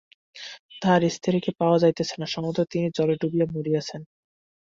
[0.81, 4.01] তাহার স্ত্রীকে পাওয়া যাইতেছে না, সম্ভবত তিনি জলে ডুবিয়া মরিয়াছেন।